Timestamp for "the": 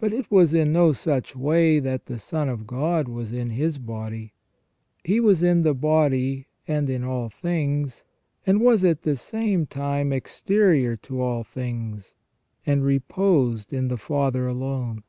2.06-2.18, 5.60-5.74, 9.02-9.14, 13.88-13.98